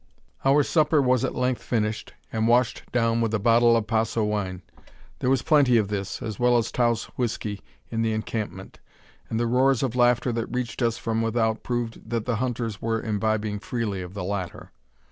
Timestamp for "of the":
14.01-14.23